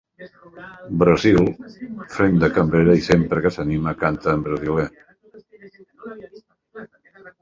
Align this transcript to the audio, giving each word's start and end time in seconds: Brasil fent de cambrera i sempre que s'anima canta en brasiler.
Brasil 1.01 1.49
fent 2.13 2.39
de 2.43 2.49
cambrera 2.55 2.95
i 3.01 3.05
sempre 3.09 3.43
que 3.45 3.51
s'anima 3.57 3.95
canta 4.03 4.33
en 4.39 4.47
brasiler. 4.49 4.89